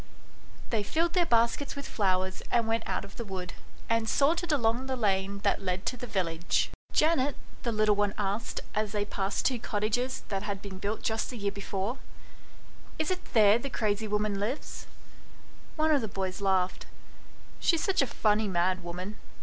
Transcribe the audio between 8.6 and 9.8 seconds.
as they passed two 94 ANYHOW